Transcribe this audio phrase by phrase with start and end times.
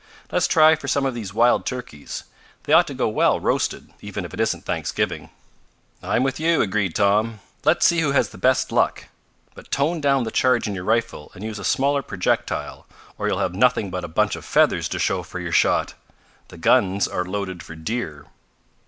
[0.31, 2.23] "Let's try for some of these wild turkeys.
[2.63, 5.29] They ought to go well roasted even if it isn't Thanksgiving."
[6.01, 7.39] "I'm with you," agreed Tom.
[7.63, 9.09] "Let's see who has the best luck.
[9.53, 12.87] But tone down the charge in your rifle and use a smaller projectile,
[13.19, 15.93] or you'll have nothing but a bunch of feathers to show for your shot.
[16.47, 18.25] The guns are loaded for deer."